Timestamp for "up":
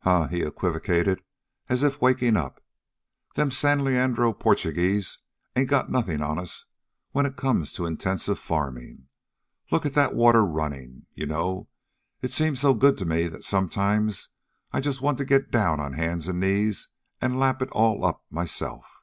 2.36-2.62, 18.04-18.26